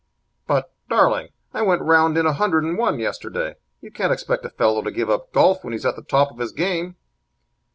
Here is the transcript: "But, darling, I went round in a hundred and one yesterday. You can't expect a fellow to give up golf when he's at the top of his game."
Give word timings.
"But, 0.47 0.71
darling, 0.89 1.29
I 1.53 1.61
went 1.61 1.83
round 1.83 2.17
in 2.17 2.25
a 2.25 2.33
hundred 2.33 2.63
and 2.63 2.75
one 2.75 2.97
yesterday. 2.97 3.53
You 3.81 3.91
can't 3.91 4.11
expect 4.11 4.43
a 4.43 4.49
fellow 4.49 4.81
to 4.81 4.89
give 4.89 5.11
up 5.11 5.31
golf 5.31 5.63
when 5.63 5.73
he's 5.73 5.85
at 5.85 5.95
the 5.95 6.01
top 6.01 6.31
of 6.31 6.39
his 6.39 6.51
game." 6.53 6.95